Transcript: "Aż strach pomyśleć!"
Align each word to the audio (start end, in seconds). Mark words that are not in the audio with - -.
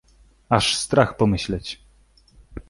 "Aż 0.49 0.75
strach 0.77 1.17
pomyśleć!" 1.17 1.83